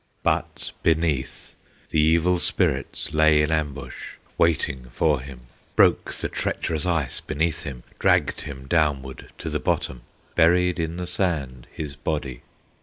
[0.23, 1.53] But beneath,
[1.91, 5.41] the Evil Spirits Lay in ambush, waiting for him,
[5.75, 10.01] Broke the treacherous ice beneath him, Dragged him downward to the bottom,
[10.33, 12.41] Buried in the sand his body.